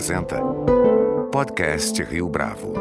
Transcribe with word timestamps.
apresenta 0.00 0.40
Podcast 1.30 2.02
Rio 2.04 2.26
Bravo. 2.26 2.72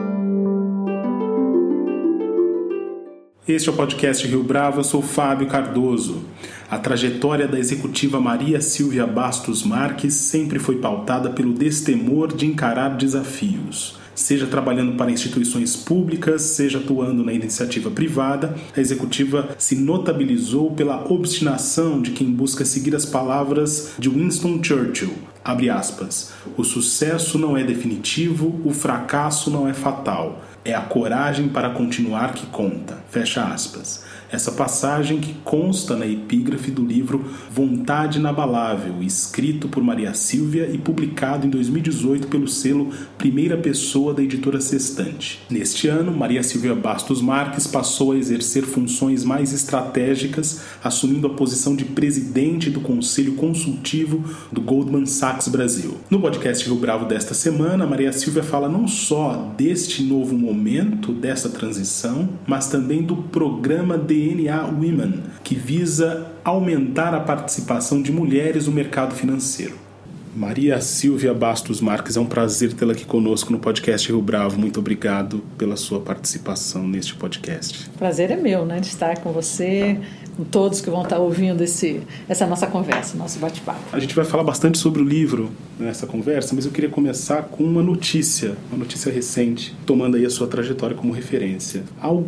Este 3.45 3.67
é 3.67 3.71
o 3.73 3.75
podcast 3.75 4.25
Rio 4.25 4.41
Bravo, 4.41 4.79
eu 4.79 4.83
sou 4.85 5.01
Fábio 5.01 5.45
Cardoso. 5.49 6.23
A 6.71 6.79
trajetória 6.79 7.45
da 7.45 7.59
executiva 7.59 8.21
Maria 8.21 8.61
Silvia 8.61 9.05
Bastos 9.05 9.63
Marques 9.63 10.13
sempre 10.13 10.59
foi 10.59 10.77
pautada 10.77 11.29
pelo 11.29 11.51
destemor 11.51 12.33
de 12.33 12.45
encarar 12.45 12.95
desafios 12.95 13.99
seja 14.19 14.45
trabalhando 14.45 14.97
para 14.97 15.11
instituições 15.11 15.77
públicas, 15.77 16.41
seja 16.41 16.79
atuando 16.79 17.23
na 17.23 17.31
iniciativa 17.31 17.89
privada, 17.89 18.53
a 18.75 18.81
executiva 18.81 19.55
se 19.57 19.75
notabilizou 19.75 20.71
pela 20.71 21.09
obstinação 21.09 22.01
de 22.01 22.11
quem 22.11 22.29
busca 22.29 22.65
seguir 22.65 22.93
as 22.95 23.05
palavras 23.05 23.93
de 23.97 24.09
Winston 24.09 24.61
Churchill. 24.61 25.13
Abre 25.43 25.69
aspas. 25.69 26.33
O 26.57 26.63
sucesso 26.63 27.37
não 27.37 27.57
é 27.57 27.63
definitivo, 27.63 28.61
o 28.65 28.73
fracasso 28.73 29.49
não 29.49 29.67
é 29.67 29.73
fatal. 29.73 30.41
É 30.65 30.73
a 30.73 30.81
coragem 30.81 31.47
para 31.47 31.69
continuar 31.69 32.33
que 32.33 32.45
conta. 32.47 32.97
Fecha 33.09 33.43
aspas 33.43 34.03
essa 34.31 34.51
passagem 34.51 35.19
que 35.19 35.33
consta 35.43 35.95
na 35.95 36.05
epígrafe 36.05 36.69
do 36.69 36.85
livro 36.85 37.25
Vontade 37.51 38.19
Inabalável, 38.19 39.01
escrito 39.01 39.67
por 39.67 39.83
Maria 39.83 40.13
Silvia 40.13 40.69
e 40.71 40.77
publicado 40.77 41.47
em 41.47 41.49
2018 41.49 42.27
pelo 42.27 42.47
selo 42.47 42.89
Primeira 43.17 43.57
Pessoa 43.57 44.13
da 44.13 44.21
editora 44.21 44.61
Sextante. 44.61 45.41
Neste 45.49 45.87
ano, 45.87 46.15
Maria 46.15 46.43
Silvia 46.43 46.75
Bastos 46.75 47.21
Marques 47.21 47.65
passou 47.65 48.11
a 48.11 48.17
exercer 48.17 48.63
funções 48.63 49.23
mais 49.23 49.51
estratégicas, 49.51 50.61
assumindo 50.83 51.27
a 51.27 51.31
posição 51.31 51.75
de 51.75 51.85
presidente 51.85 52.69
do 52.69 52.81
Conselho 52.81 53.33
Consultivo 53.33 54.23
do 54.51 54.61
Goldman 54.61 55.05
Sachs 55.05 55.47
Brasil. 55.47 55.97
No 56.09 56.21
podcast 56.21 56.65
Rio 56.65 56.77
Bravo 56.77 57.05
desta 57.05 57.33
semana, 57.33 57.87
Maria 57.87 58.13
Silvia 58.13 58.43
fala 58.43 58.69
não 58.69 58.87
só 58.87 59.53
deste 59.57 60.03
novo 60.03 60.37
momento, 60.37 61.11
dessa 61.11 61.49
transição, 61.49 62.29
mas 62.45 62.67
também 62.67 63.01
do 63.01 63.15
programa 63.15 63.97
de 63.97 64.18
DNA 64.19 64.65
Women, 64.65 65.23
que 65.41 65.55
visa 65.55 66.29
aumentar 66.43 67.13
a 67.13 67.21
participação 67.21 68.01
de 68.01 68.11
mulheres 68.11 68.67
no 68.67 68.73
mercado 68.73 69.15
financeiro. 69.15 69.88
Maria 70.35 70.79
Silvia 70.79 71.33
Bastos 71.33 71.81
Marques, 71.81 72.15
é 72.15 72.19
um 72.19 72.25
prazer 72.25 72.73
tê-la 72.73 72.93
aqui 72.93 73.03
conosco 73.03 73.51
no 73.51 73.59
podcast 73.59 74.07
Rio 74.07 74.21
Bravo. 74.21 74.59
Muito 74.59 74.79
obrigado 74.79 75.41
pela 75.57 75.75
sua 75.75 75.99
participação 75.99 76.87
neste 76.87 77.15
podcast. 77.15 77.89
Prazer 77.97 78.29
é 78.31 78.35
meu, 78.35 78.65
né, 78.65 78.79
de 78.79 78.87
estar 78.87 79.17
com 79.19 79.31
você, 79.31 79.97
com 80.37 80.43
todos 80.43 80.81
que 80.81 80.89
vão 80.89 81.01
estar 81.01 81.17
ouvindo 81.17 81.63
esse, 81.63 82.01
essa 82.27 82.45
nossa 82.45 82.67
conversa, 82.67 83.17
nosso 83.17 83.39
bate-papo. 83.39 83.79
A 83.91 83.99
gente 83.99 84.15
vai 84.15 84.23
falar 84.23 84.43
bastante 84.43 84.77
sobre 84.77 85.01
o 85.01 85.05
livro 85.05 85.49
nessa 85.79 86.05
conversa, 86.05 86.53
mas 86.53 86.65
eu 86.65 86.71
queria 86.71 86.89
começar 86.89 87.43
com 87.43 87.63
uma 87.63 87.81
notícia, 87.81 88.55
uma 88.71 88.77
notícia 88.77 89.11
recente, 89.11 89.75
tomando 89.85 90.15
aí 90.15 90.25
a 90.25 90.29
sua 90.29 90.47
trajetória 90.47 90.95
como 90.95 91.11
referência. 91.11 91.83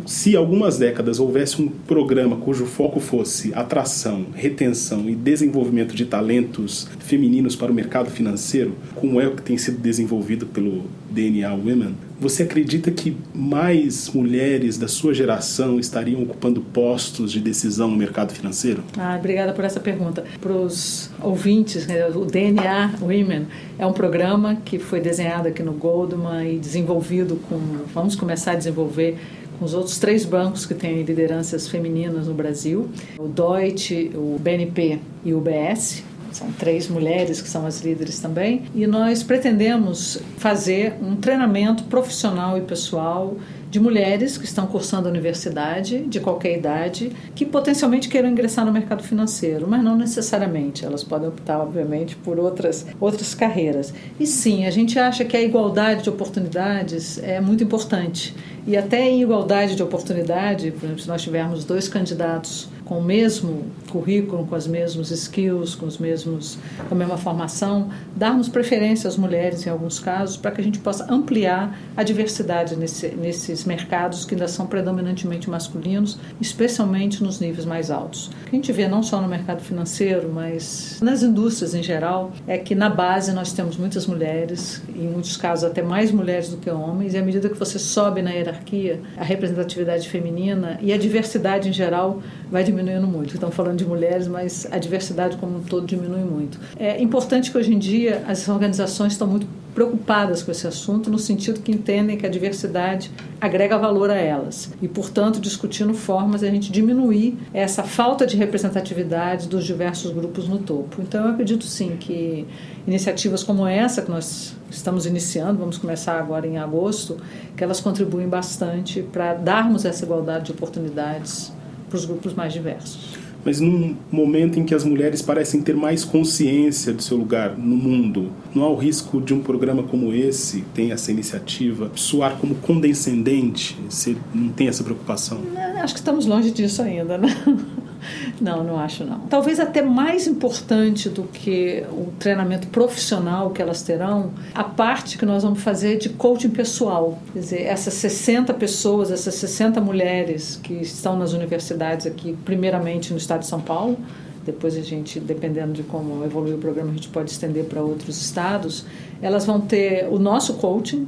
Se 0.06 0.36
algumas 0.36 0.76
décadas 0.76 1.20
houvesse 1.20 1.62
um 1.62 1.68
programa 1.68 2.36
cujo 2.36 2.66
foco 2.66 2.98
fosse 2.98 3.54
atração, 3.54 4.26
retenção 4.34 5.08
e 5.08 5.14
desenvolvimento 5.14 5.94
de 5.94 6.04
talentos 6.04 6.88
femininos 6.98 7.54
para 7.54 7.70
o 7.70 7.74
mercado 7.74 7.91
financeiro, 8.10 8.74
como 8.94 9.20
é 9.20 9.26
o 9.26 9.36
que 9.36 9.42
tem 9.42 9.58
sido 9.58 9.78
desenvolvido 9.78 10.46
pelo 10.46 10.84
DNA 11.10 11.52
Women, 11.52 11.94
você 12.18 12.44
acredita 12.44 12.90
que 12.90 13.16
mais 13.34 14.08
mulheres 14.10 14.78
da 14.78 14.86
sua 14.86 15.12
geração 15.12 15.80
estariam 15.80 16.22
ocupando 16.22 16.60
postos 16.60 17.32
de 17.32 17.40
decisão 17.40 17.90
no 17.90 17.96
mercado 17.96 18.32
financeiro? 18.32 18.82
Ah, 18.96 19.16
obrigada 19.18 19.52
por 19.52 19.64
essa 19.64 19.80
pergunta. 19.80 20.24
Para 20.40 20.52
os 20.52 21.10
ouvintes, 21.20 21.86
né, 21.86 22.08
o 22.08 22.24
DNA 22.24 22.94
Women 23.00 23.46
é 23.78 23.84
um 23.84 23.92
programa 23.92 24.56
que 24.64 24.78
foi 24.78 25.00
desenhado 25.00 25.48
aqui 25.48 25.62
no 25.62 25.72
Goldman 25.72 26.54
e 26.54 26.58
desenvolvido 26.58 27.40
com. 27.48 27.58
Vamos 27.92 28.14
começar 28.14 28.52
a 28.52 28.56
desenvolver 28.56 29.18
com 29.58 29.64
os 29.64 29.74
outros 29.74 29.98
três 29.98 30.24
bancos 30.24 30.64
que 30.64 30.74
têm 30.74 31.02
lideranças 31.02 31.68
femininas 31.68 32.28
no 32.28 32.34
Brasil: 32.34 32.88
o 33.18 33.26
Deutsche, 33.26 34.10
o 34.14 34.38
BNP 34.40 35.00
e 35.24 35.32
o 35.32 35.38
UBS. 35.38 36.04
São 36.32 36.50
três 36.52 36.88
mulheres 36.88 37.40
que 37.40 37.48
são 37.48 37.66
as 37.66 37.80
líderes 37.80 38.18
também. 38.18 38.64
E 38.74 38.86
nós 38.86 39.22
pretendemos 39.22 40.18
fazer 40.38 40.94
um 41.02 41.16
treinamento 41.16 41.84
profissional 41.84 42.56
e 42.56 42.62
pessoal 42.62 43.36
de 43.72 43.80
mulheres 43.80 44.36
que 44.36 44.44
estão 44.44 44.66
cursando 44.66 45.08
a 45.08 45.10
universidade, 45.10 46.00
de 46.00 46.20
qualquer 46.20 46.58
idade, 46.58 47.10
que 47.34 47.46
potencialmente 47.46 48.06
queiram 48.06 48.28
ingressar 48.28 48.66
no 48.66 48.70
mercado 48.70 49.02
financeiro, 49.02 49.66
mas 49.66 49.82
não 49.82 49.96
necessariamente. 49.96 50.84
Elas 50.84 51.02
podem 51.02 51.30
optar, 51.30 51.58
obviamente, 51.58 52.14
por 52.14 52.38
outras, 52.38 52.84
outras 53.00 53.34
carreiras. 53.34 53.94
E 54.20 54.26
sim, 54.26 54.66
a 54.66 54.70
gente 54.70 54.98
acha 54.98 55.24
que 55.24 55.34
a 55.34 55.40
igualdade 55.40 56.02
de 56.02 56.10
oportunidades 56.10 57.18
é 57.22 57.40
muito 57.40 57.64
importante. 57.64 58.36
E 58.66 58.76
até 58.76 59.08
em 59.08 59.22
igualdade 59.22 59.74
de 59.74 59.82
oportunidade, 59.82 60.70
por 60.72 60.84
exemplo, 60.84 61.02
se 61.02 61.08
nós 61.08 61.22
tivermos 61.22 61.64
dois 61.64 61.88
candidatos 61.88 62.68
com 62.84 62.98
o 62.98 63.02
mesmo 63.02 63.64
currículo, 63.90 64.46
com 64.46 64.54
os 64.54 64.66
mesmos 64.66 65.10
skills, 65.10 65.74
com 65.74 65.86
os 65.86 65.98
mesmos, 65.98 66.58
com 66.88 66.94
a 66.94 66.98
mesma 66.98 67.16
formação, 67.16 67.88
darmos 68.14 68.48
preferência 68.48 69.08
às 69.08 69.16
mulheres 69.16 69.66
em 69.66 69.70
alguns 69.70 69.98
casos 69.98 70.36
para 70.36 70.50
que 70.50 70.60
a 70.60 70.64
gente 70.64 70.78
possa 70.78 71.10
ampliar 71.12 71.76
a 71.96 72.02
diversidade 72.02 72.76
nesse, 72.76 73.08
nesses 73.08 73.61
mercados 73.64 74.24
que 74.24 74.34
ainda 74.34 74.48
são 74.48 74.66
predominantemente 74.66 75.48
masculinos, 75.48 76.18
especialmente 76.40 77.22
nos 77.22 77.40
níveis 77.40 77.64
mais 77.64 77.90
altos. 77.90 78.26
O 78.26 78.30
que 78.44 78.50
a 78.50 78.54
gente 78.56 78.72
vê 78.72 78.86
não 78.86 79.02
só 79.02 79.20
no 79.20 79.28
mercado 79.28 79.62
financeiro, 79.62 80.30
mas 80.32 80.98
nas 81.02 81.22
indústrias 81.22 81.74
em 81.74 81.82
geral, 81.82 82.32
é 82.46 82.58
que 82.58 82.74
na 82.74 82.88
base 82.88 83.32
nós 83.32 83.52
temos 83.52 83.76
muitas 83.76 84.06
mulheres, 84.06 84.82
em 84.94 85.08
muitos 85.08 85.36
casos 85.36 85.64
até 85.64 85.82
mais 85.82 86.10
mulheres 86.10 86.48
do 86.48 86.56
que 86.56 86.70
homens, 86.70 87.14
e 87.14 87.18
à 87.18 87.22
medida 87.22 87.48
que 87.48 87.58
você 87.58 87.78
sobe 87.78 88.22
na 88.22 88.30
hierarquia, 88.30 89.00
a 89.16 89.24
representatividade 89.24 90.08
feminina 90.08 90.78
e 90.80 90.92
a 90.92 90.98
diversidade 90.98 91.68
em 91.68 91.72
geral 91.72 92.22
vai 92.50 92.62
diminuindo 92.62 92.82
diminuindo 92.82 93.06
muito. 93.06 93.34
Estamos 93.34 93.54
falando 93.54 93.78
de 93.78 93.86
mulheres, 93.86 94.28
mas 94.28 94.66
a 94.70 94.78
diversidade 94.78 95.36
como 95.36 95.58
um 95.58 95.62
todo 95.62 95.86
diminui 95.86 96.24
muito. 96.24 96.58
É 96.76 97.00
importante 97.00 97.50
que 97.50 97.56
hoje 97.56 97.72
em 97.72 97.78
dia 97.78 98.22
as 98.26 98.48
organizações 98.48 99.12
estão 99.12 99.26
muito 99.26 99.46
preocupadas 99.74 100.42
com 100.42 100.50
esse 100.50 100.66
assunto, 100.66 101.10
no 101.10 101.18
sentido 101.18 101.60
que 101.60 101.72
entendem 101.72 102.16
que 102.16 102.26
a 102.26 102.28
diversidade 102.28 103.10
agrega 103.40 103.78
valor 103.78 104.10
a 104.10 104.16
elas 104.16 104.72
e, 104.82 104.88
portanto, 104.88 105.40
discutindo 105.40 105.94
formas 105.94 106.42
de 106.42 106.46
a 106.46 106.50
gente 106.50 106.70
diminuir 106.70 107.38
essa 107.54 107.82
falta 107.82 108.26
de 108.26 108.36
representatividade 108.36 109.48
dos 109.48 109.64
diversos 109.64 110.12
grupos 110.12 110.46
no 110.48 110.58
topo. 110.58 111.00
Então, 111.00 111.24
eu 111.24 111.32
acredito 111.32 111.64
sim 111.64 111.96
que 111.98 112.46
iniciativas 112.86 113.42
como 113.42 113.66
essa 113.66 114.02
que 114.02 114.10
nós 114.10 114.54
estamos 114.70 115.06
iniciando, 115.06 115.58
vamos 115.58 115.78
começar 115.78 116.18
agora 116.18 116.46
em 116.46 116.58
agosto, 116.58 117.16
que 117.56 117.64
elas 117.64 117.80
contribuem 117.80 118.28
bastante 118.28 119.02
para 119.02 119.34
darmos 119.34 119.84
essa 119.84 120.04
igualdade 120.04 120.46
de 120.46 120.52
oportunidades 120.52 121.52
para 121.88 121.96
os 121.96 122.04
grupos 122.04 122.34
mais 122.34 122.52
diversos. 122.52 123.22
Mas 123.44 123.60
num 123.60 123.96
momento 124.10 124.58
em 124.58 124.64
que 124.64 124.74
as 124.74 124.84
mulheres 124.84 125.20
parecem 125.20 125.60
ter 125.60 125.74
mais 125.74 126.04
consciência 126.04 126.92
do 126.92 127.02
seu 127.02 127.16
lugar 127.16 127.56
no 127.58 127.76
mundo, 127.76 128.30
não 128.54 128.62
há 128.64 128.70
o 128.70 128.76
risco 128.76 129.20
de 129.20 129.34
um 129.34 129.40
programa 129.40 129.82
como 129.82 130.12
esse, 130.12 130.62
tem 130.74 130.92
essa 130.92 131.10
iniciativa, 131.10 131.90
soar 131.94 132.36
como 132.38 132.54
condescendente? 132.56 133.76
Você 133.88 134.16
não 134.34 134.48
tem 134.50 134.68
essa 134.68 134.84
preocupação? 134.84 135.40
Acho 135.82 135.94
que 135.94 136.00
estamos 136.00 136.26
longe 136.26 136.50
disso 136.50 136.82
ainda, 136.82 137.18
né? 137.18 137.28
Não, 138.40 138.64
não 138.64 138.78
acho 138.78 139.04
não. 139.04 139.20
Talvez 139.20 139.60
até 139.60 139.82
mais 139.82 140.26
importante 140.26 141.08
do 141.08 141.24
que 141.24 141.84
o 141.90 142.12
treinamento 142.18 142.68
profissional 142.68 143.50
que 143.50 143.60
elas 143.60 143.82
terão, 143.82 144.32
a 144.54 144.64
parte 144.64 145.18
que 145.18 145.26
nós 145.26 145.42
vamos 145.42 145.62
fazer 145.62 145.98
de 145.98 146.08
coaching 146.08 146.50
pessoal. 146.50 147.18
Quer 147.32 147.38
dizer, 147.38 147.62
essas 147.62 147.94
60 147.94 148.52
pessoas, 148.54 149.10
essas 149.10 149.34
60 149.34 149.80
mulheres 149.80 150.58
que 150.62 150.74
estão 150.74 151.16
nas 151.16 151.32
universidades 151.32 152.06
aqui, 152.06 152.36
primeiramente 152.44 153.12
no 153.12 153.18
estado 153.18 153.40
de 153.40 153.46
São 153.46 153.60
Paulo, 153.60 153.96
depois 154.44 154.76
a 154.76 154.80
gente, 154.80 155.20
dependendo 155.20 155.72
de 155.72 155.82
como 155.82 156.24
evoluir 156.24 156.54
o 156.54 156.58
programa, 156.58 156.90
a 156.90 156.94
gente 156.94 157.08
pode 157.08 157.30
estender 157.30 157.64
para 157.64 157.80
outros 157.80 158.20
estados, 158.20 158.84
elas 159.20 159.46
vão 159.46 159.60
ter 159.60 160.08
o 160.10 160.18
nosso 160.18 160.54
coaching, 160.54 161.06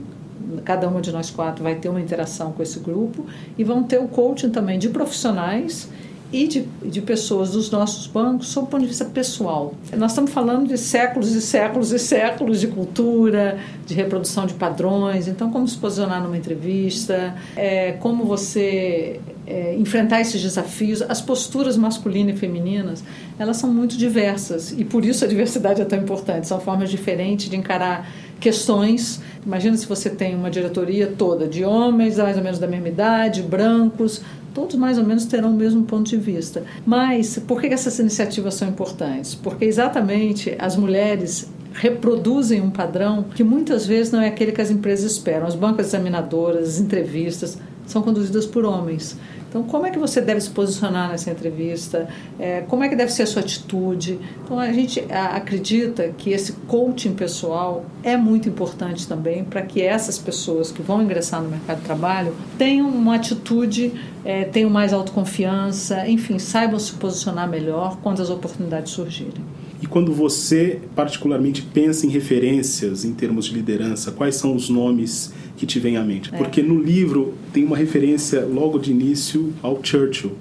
cada 0.64 0.88
uma 0.88 1.00
de 1.00 1.10
nós 1.10 1.30
quatro 1.30 1.62
vai 1.64 1.74
ter 1.74 1.88
uma 1.88 2.00
interação 2.00 2.52
com 2.52 2.62
esse 2.62 2.78
grupo 2.78 3.26
e 3.58 3.64
vão 3.64 3.82
ter 3.82 3.98
o 3.98 4.06
coaching 4.06 4.50
também 4.50 4.78
de 4.78 4.88
profissionais 4.88 5.88
e 6.32 6.46
de, 6.46 6.62
de 6.84 7.00
pessoas 7.00 7.52
dos 7.52 7.70
nossos 7.70 8.06
bancos 8.06 8.48
sob 8.48 8.66
o 8.66 8.70
ponto 8.70 8.82
de 8.82 8.88
vista 8.88 9.04
pessoal. 9.04 9.74
Nós 9.96 10.12
estamos 10.12 10.32
falando 10.32 10.68
de 10.68 10.76
séculos 10.76 11.32
e 11.32 11.40
séculos 11.40 11.92
e 11.92 11.98
séculos 11.98 12.60
de 12.60 12.68
cultura, 12.68 13.58
de 13.86 13.94
reprodução 13.94 14.46
de 14.46 14.54
padrões. 14.54 15.28
Então, 15.28 15.50
como 15.50 15.66
se 15.68 15.76
posicionar 15.78 16.22
numa 16.22 16.36
entrevista, 16.36 17.34
é, 17.56 17.92
como 17.92 18.24
você 18.24 19.20
é, 19.46 19.74
enfrentar 19.76 20.20
esses 20.20 20.42
desafios. 20.42 21.02
As 21.02 21.20
posturas 21.20 21.76
masculina 21.76 22.30
e 22.30 22.36
femininas, 22.36 23.04
elas 23.38 23.56
são 23.56 23.72
muito 23.72 23.96
diversas 23.96 24.72
e 24.72 24.84
por 24.84 25.04
isso 25.04 25.24
a 25.24 25.28
diversidade 25.28 25.80
é 25.80 25.84
tão 25.84 25.98
importante. 25.98 26.46
São 26.46 26.60
formas 26.60 26.90
diferentes 26.90 27.48
de 27.48 27.56
encarar 27.56 28.08
questões. 28.44 29.22
Imagina 29.44 29.74
se 29.74 29.86
você 29.86 30.10
tem 30.10 30.34
uma 30.34 30.50
diretoria 30.50 31.06
toda 31.06 31.48
de 31.48 31.64
homens, 31.64 32.18
mais 32.18 32.36
ou 32.36 32.42
menos 32.42 32.58
da 32.58 32.66
mesma 32.66 32.88
idade, 32.88 33.40
brancos, 33.40 34.20
todos 34.52 34.76
mais 34.76 34.98
ou 34.98 35.04
menos 35.04 35.24
terão 35.24 35.50
o 35.50 35.54
mesmo 35.54 35.84
ponto 35.84 36.10
de 36.10 36.18
vista. 36.18 36.62
Mas 36.84 37.38
por 37.38 37.58
que 37.58 37.68
essas 37.68 37.98
iniciativas 37.98 38.52
são 38.52 38.68
importantes? 38.68 39.34
Porque 39.34 39.64
exatamente 39.64 40.54
as 40.58 40.76
mulheres 40.76 41.50
reproduzem 41.72 42.60
um 42.60 42.70
padrão 42.70 43.24
que 43.34 43.42
muitas 43.42 43.86
vezes 43.86 44.12
não 44.12 44.20
é 44.20 44.28
aquele 44.28 44.52
que 44.52 44.60
as 44.60 44.70
empresas 44.70 45.12
esperam. 45.12 45.46
As 45.46 45.54
bancas 45.54 45.86
examinadoras, 45.86 46.68
as 46.68 46.80
entrevistas 46.80 47.58
são 47.86 48.02
conduzidas 48.02 48.44
por 48.44 48.66
homens. 48.66 49.16
Então, 49.54 49.62
como 49.62 49.86
é 49.86 49.90
que 49.92 50.00
você 50.00 50.20
deve 50.20 50.40
se 50.40 50.50
posicionar 50.50 51.10
nessa 51.10 51.30
entrevista? 51.30 52.08
É, 52.40 52.62
como 52.62 52.82
é 52.82 52.88
que 52.88 52.96
deve 52.96 53.12
ser 53.12 53.22
a 53.22 53.26
sua 53.26 53.40
atitude? 53.40 54.18
Então, 54.42 54.58
a 54.58 54.72
gente 54.72 55.06
acredita 55.08 56.08
que 56.18 56.30
esse 56.30 56.54
coaching 56.66 57.14
pessoal 57.14 57.84
é 58.02 58.16
muito 58.16 58.48
importante 58.48 59.06
também 59.06 59.44
para 59.44 59.62
que 59.62 59.80
essas 59.80 60.18
pessoas 60.18 60.72
que 60.72 60.82
vão 60.82 61.00
ingressar 61.00 61.40
no 61.40 61.50
mercado 61.50 61.78
de 61.78 61.84
trabalho 61.84 62.34
tenham 62.58 62.88
uma 62.88 63.14
atitude, 63.14 63.92
é, 64.24 64.42
tenham 64.42 64.70
mais 64.70 64.92
autoconfiança, 64.92 66.04
enfim, 66.08 66.36
saibam 66.40 66.80
se 66.80 66.92
posicionar 66.94 67.48
melhor 67.48 67.96
quando 68.02 68.20
as 68.20 68.30
oportunidades 68.30 68.90
surgirem. 68.90 69.53
E 69.84 69.86
quando 69.86 70.14
você, 70.14 70.80
particularmente, 70.96 71.60
pensa 71.60 72.06
em 72.06 72.08
referências 72.08 73.04
em 73.04 73.12
termos 73.12 73.44
de 73.44 73.52
liderança, 73.52 74.10
quais 74.10 74.34
são 74.34 74.56
os 74.56 74.70
nomes 74.70 75.30
que 75.58 75.66
te 75.66 75.78
vem 75.78 75.98
à 75.98 76.02
mente. 76.02 76.34
É. 76.34 76.38
Porque 76.38 76.62
no 76.62 76.80
livro 76.80 77.34
tem 77.52 77.66
uma 77.66 77.76
referência 77.76 78.46
logo 78.46 78.78
de 78.78 78.90
início 78.90 79.52
ao 79.60 79.84
Churchill. 79.84 80.32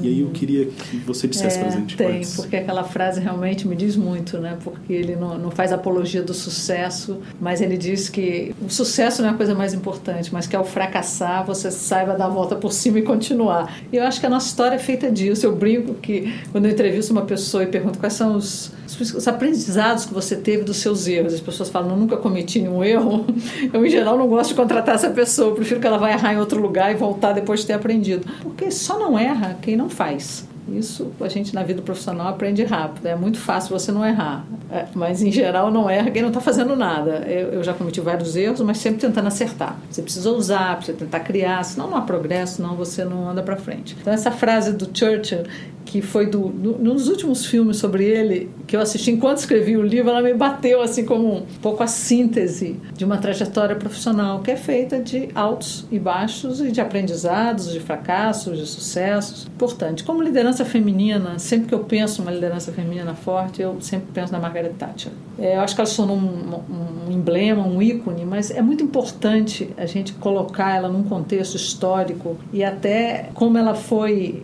E 0.00 0.08
aí 0.08 0.20
eu 0.20 0.30
queria 0.30 0.66
que 0.66 0.96
você 0.98 1.28
dissesse 1.28 1.58
é, 1.58 1.60
para 1.60 1.68
a 1.68 1.76
gente 1.76 1.96
Tem, 1.96 2.06
quais. 2.06 2.36
porque 2.36 2.56
aquela 2.56 2.84
frase 2.84 3.20
realmente 3.20 3.66
me 3.66 3.76
diz 3.76 3.96
muito, 3.96 4.38
né? 4.38 4.56
Porque 4.62 4.92
ele 4.92 5.16
não, 5.16 5.36
não 5.36 5.50
faz 5.50 5.72
apologia 5.72 6.22
do 6.22 6.32
sucesso, 6.32 7.18
mas 7.40 7.60
ele 7.60 7.76
diz 7.76 8.08
que 8.08 8.54
o 8.60 8.70
sucesso 8.70 9.22
não 9.22 9.28
é 9.28 9.32
a 9.32 9.34
coisa 9.34 9.54
mais 9.54 9.74
importante, 9.74 10.32
mas 10.32 10.46
que 10.46 10.56
ao 10.56 10.64
fracassar 10.64 11.44
você 11.44 11.70
saiba 11.70 12.14
dar 12.14 12.26
a 12.26 12.28
volta 12.28 12.56
por 12.56 12.72
cima 12.72 12.98
e 12.98 13.02
continuar. 13.02 13.78
E 13.92 13.96
eu 13.96 14.04
acho 14.04 14.20
que 14.20 14.26
a 14.26 14.30
nossa 14.30 14.46
história 14.46 14.76
é 14.76 14.78
feita 14.78 15.10
disso. 15.10 15.44
Eu 15.44 15.54
brinco 15.54 15.94
que 15.94 16.32
quando 16.50 16.66
eu 16.66 16.70
entrevisto 16.70 17.12
uma 17.12 17.22
pessoa 17.22 17.64
e 17.64 17.66
pergunto 17.66 17.98
quais 17.98 18.14
são 18.14 18.36
os 18.36 18.72
os 19.00 19.28
aprendizados 19.28 20.04
que 20.04 20.12
você 20.12 20.36
teve 20.36 20.64
dos 20.64 20.76
seus 20.76 21.06
erros. 21.06 21.32
As 21.32 21.40
pessoas 21.40 21.68
falam, 21.68 21.90
eu 21.90 21.96
nunca 21.96 22.16
cometi 22.16 22.60
nenhum 22.60 22.82
erro. 22.84 23.24
Eu, 23.72 23.84
em 23.84 23.88
geral, 23.88 24.18
não 24.18 24.26
gosto 24.26 24.50
de 24.50 24.54
contratar 24.56 24.96
essa 24.96 25.10
pessoa. 25.10 25.50
Eu 25.50 25.54
prefiro 25.54 25.80
que 25.80 25.86
ela 25.86 25.98
vá 25.98 26.10
errar 26.10 26.34
em 26.34 26.38
outro 26.38 26.60
lugar 26.60 26.92
e 26.92 26.94
voltar 26.94 27.32
depois 27.32 27.60
de 27.60 27.66
ter 27.66 27.72
aprendido. 27.72 28.26
Porque 28.42 28.70
só 28.70 28.98
não 28.98 29.18
erra 29.18 29.56
quem 29.62 29.76
não 29.76 29.81
faz. 29.88 30.48
Isso 30.68 31.10
a 31.20 31.28
gente 31.28 31.54
na 31.54 31.62
vida 31.62 31.82
profissional 31.82 32.28
aprende 32.28 32.62
rápido. 32.64 33.06
É 33.06 33.16
muito 33.16 33.38
fácil 33.38 33.76
você 33.76 33.90
não 33.90 34.06
errar. 34.06 34.44
É, 34.70 34.86
mas 34.94 35.20
em 35.22 35.30
geral 35.30 35.70
não 35.70 35.90
erra 35.90 36.10
quem 36.10 36.22
não 36.22 36.28
está 36.28 36.40
fazendo 36.40 36.76
nada. 36.76 37.24
Eu, 37.26 37.54
eu, 37.54 37.64
já 37.64 37.74
cometi 37.74 38.00
vários 38.00 38.36
erros, 38.36 38.60
mas 38.60 38.78
sempre 38.78 39.00
tentando 39.00 39.26
acertar. 39.26 39.76
Você 39.90 40.02
precisa 40.02 40.30
usar, 40.30 40.76
precisa 40.76 40.96
tentar 40.96 41.20
criar, 41.20 41.64
senão 41.64 41.90
não 41.90 41.96
há 41.96 42.02
progresso, 42.02 42.56
senão 42.56 42.76
você 42.76 43.04
não 43.04 43.28
anda 43.28 43.42
para 43.42 43.56
frente. 43.56 43.96
Então 44.00 44.12
essa 44.12 44.30
frase 44.30 44.72
do 44.72 44.86
Churchill 44.96 45.44
que 45.84 46.00
foi 46.00 46.26
do, 46.26 46.48
do, 46.48 46.78
nos 46.78 47.08
últimos 47.08 47.46
filmes 47.46 47.76
sobre 47.76 48.04
ele 48.04 48.50
que 48.66 48.76
eu 48.76 48.80
assisti 48.80 49.10
enquanto 49.10 49.38
escrevi 49.38 49.76
o 49.76 49.82
livro, 49.82 50.10
ela 50.10 50.22
me 50.22 50.34
bateu 50.34 50.80
assim 50.80 51.04
como 51.04 51.38
um 51.38 51.46
pouco 51.60 51.82
a 51.82 51.86
síntese 51.86 52.76
de 52.96 53.04
uma 53.04 53.18
trajetória 53.18 53.76
profissional 53.76 54.40
que 54.40 54.50
é 54.50 54.56
feita 54.56 55.00
de 55.00 55.28
altos 55.34 55.86
e 55.90 55.98
baixos 55.98 56.60
e 56.60 56.70
de 56.70 56.80
aprendizados, 56.80 57.72
de 57.72 57.80
fracassos, 57.80 58.58
de 58.58 58.66
sucessos. 58.66 59.46
Importante. 59.46 60.04
Como 60.04 60.22
liderança 60.22 60.64
feminina, 60.64 61.38
sempre 61.38 61.68
que 61.68 61.74
eu 61.74 61.80
penso 61.80 62.22
uma 62.22 62.30
liderança 62.30 62.72
feminina 62.72 63.14
forte, 63.14 63.62
eu 63.62 63.80
sempre 63.80 64.08
penso 64.12 64.32
na 64.32 64.38
Margaret 64.38 64.74
Thatcher. 64.78 65.12
É, 65.38 65.56
eu 65.56 65.60
acho 65.60 65.74
que 65.74 65.80
ela 65.80 65.88
se 65.88 65.96
tornou 65.96 66.16
um, 66.16 67.08
um 67.08 67.12
emblema, 67.12 67.66
um 67.66 67.82
ícone, 67.82 68.24
mas 68.24 68.50
é 68.50 68.62
muito 68.62 68.82
importante 68.84 69.70
a 69.76 69.86
gente 69.86 70.12
colocar 70.14 70.76
ela 70.76 70.88
num 70.88 71.02
contexto 71.02 71.56
histórico 71.56 72.36
e 72.52 72.62
até 72.64 73.30
como 73.34 73.58
ela 73.58 73.74
foi 73.74 74.42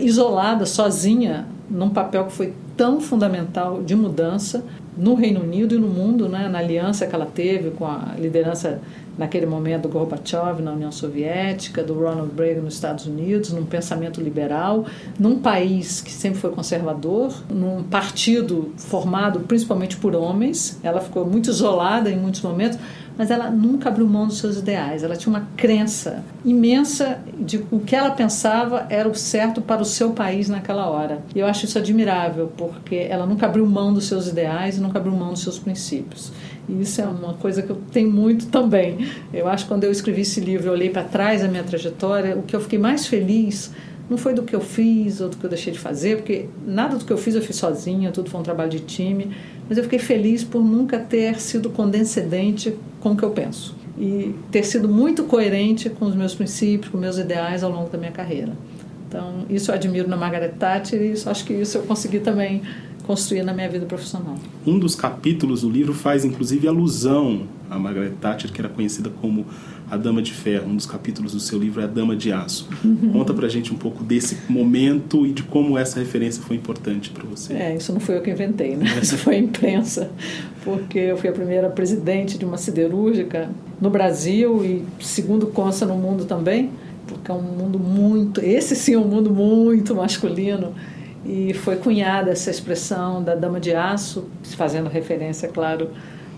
isolada, 0.00 0.64
sozinha, 0.78 1.44
num 1.68 1.90
papel 1.90 2.26
que 2.26 2.32
foi 2.32 2.54
tão 2.76 3.00
fundamental 3.00 3.82
de 3.82 3.96
mudança 3.96 4.64
no 4.96 5.14
Reino 5.14 5.40
Unido 5.40 5.74
e 5.74 5.78
no 5.78 5.88
mundo, 5.88 6.28
né, 6.28 6.48
na 6.48 6.60
aliança 6.60 7.04
que 7.04 7.12
ela 7.12 7.26
teve 7.26 7.70
com 7.72 7.84
a 7.84 8.14
liderança 8.16 8.80
naquele 9.18 9.44
momento 9.44 9.82
do 9.82 9.88
Gorbachev 9.88 10.62
na 10.62 10.72
União 10.72 10.92
Soviética, 10.92 11.82
do 11.82 11.94
Ronald 11.94 12.30
Reagan 12.38 12.60
nos 12.60 12.74
Estados 12.74 13.06
Unidos, 13.06 13.50
num 13.50 13.66
pensamento 13.66 14.20
liberal, 14.20 14.86
num 15.18 15.40
país 15.40 16.00
que 16.00 16.12
sempre 16.12 16.38
foi 16.38 16.52
conservador, 16.52 17.34
num 17.50 17.82
partido 17.82 18.70
formado 18.76 19.40
principalmente 19.40 19.96
por 19.96 20.14
homens. 20.14 20.78
Ela 20.84 21.00
ficou 21.00 21.26
muito 21.26 21.50
isolada 21.50 22.08
em 22.08 22.16
muitos 22.16 22.40
momentos, 22.42 22.78
mas 23.18 23.32
ela 23.32 23.50
nunca 23.50 23.88
abriu 23.88 24.06
mão 24.06 24.28
dos 24.28 24.38
seus 24.38 24.56
ideais. 24.56 25.02
Ela 25.02 25.16
tinha 25.16 25.34
uma 25.34 25.48
crença 25.56 26.24
imensa 26.44 27.18
de 27.38 27.64
o 27.70 27.80
que 27.80 27.96
ela 27.96 28.12
pensava 28.12 28.86
era 28.88 29.08
o 29.08 29.14
certo 29.14 29.60
para 29.60 29.82
o 29.82 29.84
seu 29.84 30.12
país 30.12 30.48
naquela 30.48 30.88
hora. 30.88 31.18
E 31.34 31.40
eu 31.40 31.46
acho 31.46 31.64
isso 31.64 31.76
admirável, 31.76 32.52
porque 32.56 32.94
ela 32.94 33.26
nunca 33.26 33.46
abriu 33.46 33.66
mão 33.66 33.92
dos 33.92 34.06
seus 34.06 34.28
ideais 34.28 34.78
e 34.78 34.80
nunca 34.80 34.98
abriu 34.98 35.12
mão 35.12 35.30
dos 35.30 35.42
seus 35.42 35.58
princípios. 35.58 36.32
E 36.68 36.80
isso 36.80 37.00
é 37.00 37.06
uma 37.06 37.34
coisa 37.34 37.62
que 37.62 37.70
eu 37.70 37.80
tenho 37.90 38.10
muito 38.10 38.46
também. 38.46 39.08
Eu 39.32 39.48
acho 39.48 39.64
que 39.64 39.68
quando 39.68 39.84
eu 39.84 39.90
escrevi 39.90 40.20
esse 40.20 40.40
livro, 40.40 40.68
eu 40.68 40.72
olhei 40.72 40.90
para 40.90 41.02
trás 41.02 41.42
da 41.42 41.48
minha 41.48 41.64
trajetória, 41.64 42.36
o 42.36 42.42
que 42.42 42.54
eu 42.54 42.60
fiquei 42.60 42.78
mais 42.78 43.06
feliz 43.06 43.72
não 44.08 44.16
foi 44.16 44.32
do 44.32 44.42
que 44.42 44.54
eu 44.54 44.60
fiz 44.60 45.20
ou 45.20 45.28
do 45.28 45.36
que 45.36 45.44
eu 45.44 45.50
deixei 45.50 45.72
de 45.72 45.78
fazer, 45.78 46.16
porque 46.16 46.46
nada 46.66 46.96
do 46.96 47.04
que 47.04 47.12
eu 47.12 47.18
fiz 47.18 47.34
eu 47.34 47.42
fiz 47.42 47.56
sozinha, 47.56 48.10
tudo 48.10 48.30
foi 48.30 48.40
um 48.40 48.42
trabalho 48.42 48.70
de 48.70 48.80
time, 48.80 49.30
mas 49.68 49.76
eu 49.76 49.84
fiquei 49.84 49.98
feliz 49.98 50.42
por 50.42 50.62
nunca 50.62 50.98
ter 50.98 51.40
sido 51.40 51.70
condescendente 51.70 52.74
com 53.00 53.12
o 53.12 53.16
que 53.16 53.22
eu 53.22 53.30
penso 53.30 53.76
e 53.98 54.34
ter 54.50 54.62
sido 54.62 54.88
muito 54.88 55.24
coerente 55.24 55.90
com 55.90 56.06
os 56.06 56.14
meus 56.14 56.34
princípios, 56.34 56.90
com 56.90 56.96
meus 56.96 57.18
ideais 57.18 57.64
ao 57.64 57.70
longo 57.70 57.90
da 57.90 57.98
minha 57.98 58.12
carreira. 58.12 58.52
Então, 59.08 59.44
isso 59.50 59.70
eu 59.70 59.74
admiro 59.74 60.08
na 60.08 60.16
Margaret 60.16 60.52
Thatcher 60.58 61.00
e 61.00 61.12
isso, 61.12 61.28
acho 61.28 61.44
que 61.44 61.52
isso 61.52 61.78
eu 61.78 61.82
consegui 61.82 62.20
também 62.20 62.62
construir 63.04 63.42
na 63.42 63.54
minha 63.54 63.68
vida 63.68 63.86
profissional. 63.86 64.36
Um 64.66 64.78
dos 64.78 64.94
capítulos 64.94 65.62
do 65.62 65.70
livro 65.70 65.94
faz 65.94 66.24
inclusive 66.24 66.68
alusão 66.68 67.46
a 67.70 67.78
Margaret 67.78 68.12
Thatcher, 68.20 68.52
que 68.52 68.60
era 68.60 68.68
conhecida 68.68 69.10
como 69.20 69.46
a 69.90 69.96
Dama 69.96 70.22
de 70.22 70.32
Ferro. 70.32 70.70
Um 70.70 70.76
dos 70.76 70.86
capítulos 70.86 71.32
do 71.32 71.40
seu 71.40 71.58
livro 71.58 71.80
é 71.80 71.84
a 71.84 71.86
Dama 71.86 72.14
de 72.14 72.32
Aço. 72.32 72.68
Conta 73.12 73.32
pra 73.32 73.48
gente 73.48 73.72
um 73.72 73.76
pouco 73.76 74.04
desse 74.04 74.38
momento 74.48 75.26
e 75.26 75.32
de 75.32 75.42
como 75.42 75.78
essa 75.78 75.98
referência 75.98 76.42
foi 76.42 76.56
importante 76.56 77.10
para 77.10 77.24
você. 77.24 77.54
É, 77.54 77.76
isso 77.76 77.92
não 77.92 78.00
foi 78.00 78.16
eu 78.16 78.22
que 78.22 78.30
inventei, 78.30 78.76
né? 78.76 78.86
Isso 79.00 79.16
foi 79.18 79.36
a 79.36 79.38
imprensa, 79.38 80.10
porque 80.64 80.98
eu 80.98 81.16
fui 81.16 81.28
a 81.28 81.32
primeira 81.32 81.68
presidente 81.68 82.38
de 82.38 82.44
uma 82.44 82.58
siderúrgica 82.58 83.50
no 83.80 83.90
Brasil 83.90 84.64
e, 84.64 84.84
segundo 85.02 85.46
consta, 85.46 85.86
no 85.86 85.94
mundo 85.94 86.24
também, 86.24 86.70
porque 87.06 87.30
é 87.30 87.34
um 87.34 87.42
mundo 87.42 87.78
muito, 87.78 88.40
esse 88.40 88.76
sim 88.76 88.94
é 88.94 88.98
um 88.98 89.08
mundo 89.08 89.30
muito 89.30 89.94
masculino 89.94 90.74
e 91.24 91.52
foi 91.52 91.76
cunhada 91.76 92.30
essa 92.30 92.50
expressão 92.50 93.22
da 93.22 93.34
dama 93.34 93.60
de 93.60 93.74
aço, 93.74 94.28
fazendo 94.56 94.88
referência, 94.88 95.48
claro, 95.48 95.90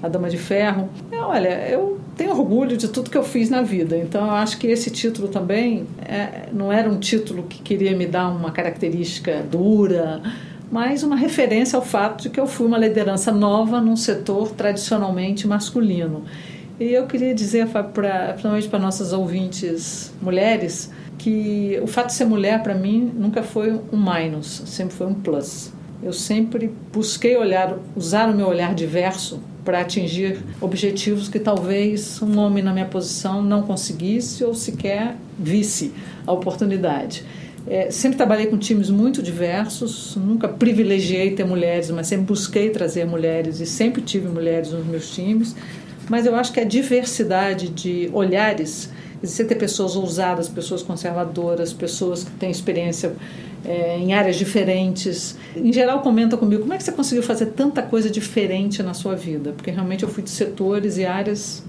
à 0.02 0.08
dama 0.08 0.28
de 0.28 0.36
ferro. 0.38 0.88
É, 1.10 1.16
olha, 1.16 1.68
eu 1.68 1.98
tenho 2.16 2.30
orgulho 2.30 2.76
de 2.76 2.88
tudo 2.88 3.10
que 3.10 3.16
eu 3.16 3.24
fiz 3.24 3.48
na 3.48 3.62
vida, 3.62 3.96
então 3.96 4.26
eu 4.26 4.32
acho 4.32 4.58
que 4.58 4.66
esse 4.66 4.90
título 4.90 5.28
também 5.28 5.86
é, 6.00 6.48
não 6.52 6.72
era 6.72 6.88
um 6.88 6.98
título 6.98 7.44
que 7.44 7.62
queria 7.62 7.96
me 7.96 8.06
dar 8.06 8.28
uma 8.28 8.50
característica 8.50 9.42
dura, 9.42 10.22
mas 10.70 11.02
uma 11.02 11.16
referência 11.16 11.76
ao 11.76 11.82
fato 11.82 12.22
de 12.22 12.30
que 12.30 12.38
eu 12.38 12.46
fui 12.46 12.66
uma 12.66 12.78
liderança 12.78 13.32
nova 13.32 13.80
num 13.80 13.96
setor 13.96 14.50
tradicionalmente 14.52 15.46
masculino. 15.46 16.24
E 16.78 16.92
eu 16.92 17.06
queria 17.06 17.34
dizer, 17.34 17.66
pra, 17.68 17.82
principalmente 18.28 18.68
para 18.68 18.78
nossas 18.78 19.12
ouvintes 19.12 20.14
mulheres, 20.22 20.90
que 21.18 21.78
o 21.82 21.86
fato 21.86 22.06
de 22.06 22.14
ser 22.14 22.24
mulher 22.24 22.62
para 22.62 22.74
mim 22.74 23.12
nunca 23.14 23.42
foi 23.42 23.72
um 23.92 23.96
minus, 23.96 24.62
sempre 24.64 24.94
foi 24.94 25.06
um 25.06 25.14
plus. 25.14 25.72
Eu 26.02 26.12
sempre 26.12 26.72
busquei 26.92 27.36
olhar, 27.36 27.76
usar 27.94 28.30
o 28.30 28.34
meu 28.34 28.46
olhar 28.46 28.74
diverso 28.74 29.40
para 29.64 29.80
atingir 29.80 30.38
objetivos 30.60 31.28
que 31.28 31.38
talvez 31.38 32.20
um 32.22 32.38
homem 32.38 32.62
na 32.62 32.72
minha 32.72 32.86
posição 32.86 33.42
não 33.42 33.62
conseguisse 33.62 34.42
ou 34.42 34.54
sequer 34.54 35.16
visse 35.38 35.92
a 36.26 36.32
oportunidade. 36.32 37.22
É, 37.66 37.90
sempre 37.90 38.16
trabalhei 38.16 38.46
com 38.46 38.56
times 38.56 38.88
muito 38.88 39.22
diversos, 39.22 40.16
nunca 40.16 40.48
privilegiei 40.48 41.32
ter 41.32 41.44
mulheres, 41.44 41.90
mas 41.90 42.06
sempre 42.06 42.24
busquei 42.24 42.70
trazer 42.70 43.04
mulheres 43.04 43.60
e 43.60 43.66
sempre 43.66 44.00
tive 44.00 44.28
mulheres 44.28 44.72
nos 44.72 44.86
meus 44.86 45.14
times. 45.14 45.54
Mas 46.08 46.24
eu 46.24 46.34
acho 46.34 46.52
que 46.52 46.60
a 46.60 46.64
diversidade 46.64 47.68
de 47.68 48.10
olhares 48.12 48.90
você 49.22 49.44
ter 49.44 49.56
pessoas 49.56 49.96
ousadas, 49.96 50.48
pessoas 50.48 50.82
conservadoras, 50.82 51.72
pessoas 51.72 52.24
que 52.24 52.30
têm 52.32 52.50
experiência 52.50 53.14
é, 53.64 53.98
em 53.98 54.14
áreas 54.14 54.36
diferentes. 54.36 55.36
Em 55.54 55.72
geral, 55.72 56.00
comenta 56.00 56.36
comigo 56.36 56.62
como 56.62 56.72
é 56.72 56.78
que 56.78 56.84
você 56.84 56.92
conseguiu 56.92 57.22
fazer 57.22 57.46
tanta 57.46 57.82
coisa 57.82 58.08
diferente 58.08 58.82
na 58.82 58.94
sua 58.94 59.14
vida? 59.14 59.52
Porque 59.52 59.70
realmente 59.70 60.02
eu 60.02 60.08
fui 60.08 60.22
de 60.22 60.30
setores 60.30 60.96
e 60.96 61.04
áreas 61.04 61.62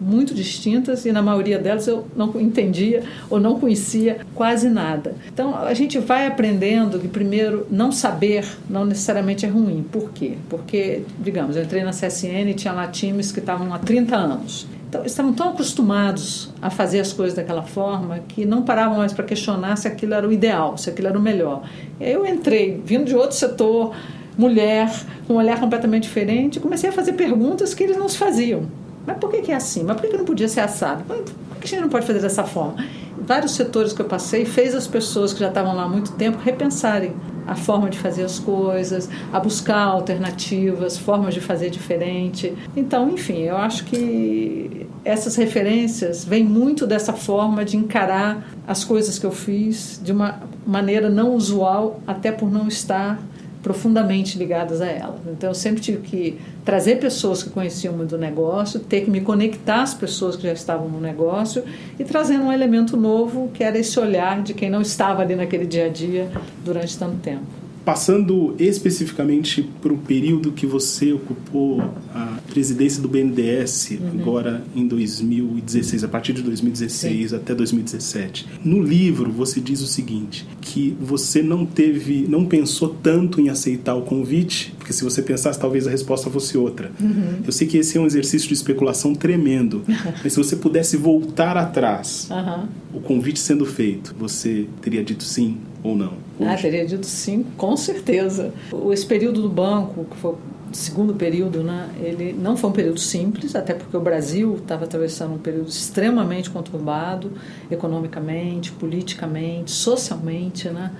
muito 0.00 0.34
distintas 0.34 1.06
e 1.06 1.12
na 1.12 1.22
maioria 1.22 1.58
delas 1.58 1.86
eu 1.86 2.06
não 2.14 2.38
entendia 2.38 3.02
ou 3.30 3.40
não 3.40 3.58
conhecia 3.58 4.18
quase 4.34 4.68
nada. 4.68 5.14
Então 5.32 5.56
a 5.56 5.72
gente 5.74 5.98
vai 5.98 6.26
aprendendo 6.26 6.98
que 6.98 7.08
primeiro 7.08 7.66
não 7.70 7.90
saber 7.90 8.46
não 8.68 8.84
necessariamente 8.84 9.46
é 9.46 9.48
ruim. 9.48 9.84
Por 9.90 10.10
quê? 10.10 10.34
Porque, 10.48 11.02
digamos, 11.18 11.56
eu 11.56 11.62
entrei 11.62 11.82
na 11.82 11.92
CSN 11.92 12.50
e 12.50 12.54
tinha 12.54 12.72
lá 12.72 12.86
times 12.88 13.32
que 13.32 13.40
estavam 13.40 13.72
há 13.72 13.78
30 13.78 14.14
anos. 14.14 14.66
Então, 14.96 15.06
estavam 15.06 15.32
tão 15.32 15.50
acostumados 15.50 16.50
a 16.60 16.70
fazer 16.70 17.00
as 17.00 17.12
coisas 17.12 17.34
daquela 17.34 17.62
forma 17.62 18.20
que 18.28 18.46
não 18.46 18.62
paravam 18.62 18.98
mais 18.98 19.12
para 19.12 19.24
questionar 19.24 19.76
se 19.76 19.86
aquilo 19.86 20.14
era 20.14 20.26
o 20.26 20.32
ideal, 20.32 20.78
se 20.78 20.88
aquilo 20.88 21.08
era 21.08 21.18
o 21.18 21.20
melhor. 21.20 21.62
Eu 22.00 22.26
entrei, 22.26 22.80
vindo 22.84 23.04
de 23.04 23.14
outro 23.14 23.36
setor, 23.36 23.94
mulher, 24.38 24.90
com 25.26 25.34
um 25.34 25.36
olhar 25.36 25.60
completamente 25.60 26.04
diferente. 26.04 26.58
Comecei 26.60 26.88
a 26.88 26.92
fazer 26.92 27.12
perguntas 27.12 27.74
que 27.74 27.84
eles 27.84 27.96
não 27.96 28.08
se 28.08 28.16
faziam. 28.16 28.62
Mas 29.06 29.18
por 29.18 29.30
que, 29.30 29.42
que 29.42 29.52
é 29.52 29.56
assim? 29.56 29.84
Mas 29.84 29.96
por 29.96 30.02
que, 30.02 30.08
que 30.08 30.16
não 30.16 30.24
podia 30.24 30.48
ser 30.48 30.60
assado? 30.60 31.04
Por 31.04 31.24
que 31.58 31.64
a 31.64 31.68
gente 31.68 31.80
não 31.80 31.88
pode 31.88 32.06
fazer 32.06 32.20
dessa 32.20 32.44
forma? 32.44 32.84
Vários 33.18 33.52
setores 33.52 33.92
que 33.92 34.00
eu 34.00 34.06
passei 34.06 34.44
fez 34.44 34.74
as 34.74 34.86
pessoas 34.86 35.32
que 35.32 35.40
já 35.40 35.48
estavam 35.48 35.74
lá 35.74 35.84
há 35.84 35.88
muito 35.88 36.12
tempo 36.12 36.38
repensarem 36.38 37.12
a 37.46 37.54
forma 37.54 37.88
de 37.88 37.98
fazer 37.98 38.24
as 38.24 38.38
coisas, 38.38 39.08
a 39.32 39.38
buscar 39.38 39.78
alternativas, 39.78 40.98
formas 40.98 41.32
de 41.32 41.40
fazer 41.40 41.70
diferente. 41.70 42.52
Então, 42.76 43.08
enfim, 43.10 43.42
eu 43.42 43.56
acho 43.56 43.84
que 43.84 44.85
essas 45.06 45.36
referências 45.36 46.24
vêm 46.24 46.42
muito 46.42 46.84
dessa 46.84 47.12
forma 47.12 47.64
de 47.64 47.76
encarar 47.76 48.48
as 48.66 48.82
coisas 48.82 49.20
que 49.20 49.24
eu 49.24 49.30
fiz 49.30 50.00
de 50.02 50.10
uma 50.10 50.42
maneira 50.66 51.08
não 51.08 51.32
usual, 51.34 52.00
até 52.04 52.32
por 52.32 52.50
não 52.50 52.66
estar 52.66 53.22
profundamente 53.62 54.36
ligadas 54.36 54.80
a 54.80 54.86
ela. 54.86 55.18
Então 55.28 55.50
eu 55.50 55.54
sempre 55.54 55.80
tive 55.80 55.98
que 55.98 56.40
trazer 56.64 56.96
pessoas 56.96 57.42
que 57.42 57.50
conheciam 57.50 57.96
do 58.04 58.18
negócio, 58.18 58.80
ter 58.80 59.02
que 59.02 59.10
me 59.10 59.20
conectar 59.20 59.82
às 59.82 59.94
pessoas 59.94 60.34
que 60.34 60.42
já 60.42 60.52
estavam 60.52 60.88
no 60.88 61.00
negócio 61.00 61.62
e 61.98 62.04
trazendo 62.04 62.44
um 62.44 62.52
elemento 62.52 62.96
novo 62.96 63.48
que 63.54 63.62
era 63.62 63.78
esse 63.78 63.98
olhar 64.00 64.42
de 64.42 64.54
quem 64.54 64.68
não 64.68 64.80
estava 64.80 65.22
ali 65.22 65.36
naquele 65.36 65.66
dia 65.66 65.86
a 65.86 65.88
dia 65.88 66.30
durante 66.64 66.98
tanto 66.98 67.16
tempo. 67.18 67.65
Passando 67.86 68.52
especificamente 68.58 69.62
para 69.80 69.92
o 69.92 69.96
período 69.96 70.50
que 70.50 70.66
você 70.66 71.12
ocupou 71.12 71.80
a 72.12 72.40
presidência 72.50 73.00
do 73.00 73.06
BNDES, 73.06 73.90
uhum. 73.92 74.20
agora 74.20 74.64
em 74.74 74.88
2016, 74.88 76.02
a 76.02 76.08
partir 76.08 76.32
de 76.32 76.42
2016 76.42 77.30
Sim. 77.30 77.36
até 77.36 77.54
2017. 77.54 78.48
No 78.64 78.82
livro 78.82 79.30
você 79.30 79.60
diz 79.60 79.82
o 79.82 79.86
seguinte, 79.86 80.44
que 80.60 80.96
você 81.00 81.40
não 81.40 81.64
teve, 81.64 82.26
não 82.28 82.44
pensou 82.44 82.88
tanto 82.88 83.40
em 83.40 83.50
aceitar 83.50 83.94
o 83.94 84.02
convite, 84.02 84.74
porque 84.76 84.92
se 84.92 85.04
você 85.04 85.22
pensasse 85.22 85.56
talvez 85.56 85.86
a 85.86 85.90
resposta 85.90 86.28
fosse 86.28 86.58
outra. 86.58 86.90
Uhum. 87.00 87.42
Eu 87.46 87.52
sei 87.52 87.68
que 87.68 87.78
esse 87.78 87.96
é 87.96 88.00
um 88.00 88.06
exercício 88.06 88.48
de 88.48 88.54
especulação 88.54 89.14
tremendo, 89.14 89.84
mas 90.24 90.32
se 90.32 90.38
você 90.38 90.56
pudesse 90.56 90.96
voltar 90.96 91.56
atrás, 91.56 92.28
uhum. 92.32 92.66
o 92.94 93.00
convite 93.00 93.38
sendo 93.38 93.64
feito, 93.64 94.12
você 94.18 94.66
teria 94.82 95.04
dito 95.04 95.22
sim 95.22 95.58
ou 95.88 95.96
não? 95.96 96.12
Hoje? 96.38 96.50
Ah, 96.50 96.56
teria 96.56 96.86
dito 96.86 97.06
sim, 97.06 97.44
com 97.56 97.76
certeza. 97.76 98.52
Esse 98.92 99.06
período 99.06 99.42
do 99.42 99.48
banco, 99.48 100.04
que 100.04 100.16
foi 100.16 100.32
o 100.32 100.38
segundo 100.72 101.14
período, 101.14 101.62
né, 101.62 101.88
ele 102.00 102.32
não 102.32 102.56
foi 102.56 102.70
um 102.70 102.72
período 102.72 103.00
simples, 103.00 103.54
até 103.54 103.72
porque 103.72 103.96
o 103.96 104.00
Brasil 104.00 104.56
estava 104.56 104.84
atravessando 104.84 105.34
um 105.34 105.38
período 105.38 105.68
extremamente 105.68 106.50
conturbado, 106.50 107.32
economicamente, 107.70 108.72
politicamente, 108.72 109.70
socialmente, 109.70 110.68
né? 110.68 110.92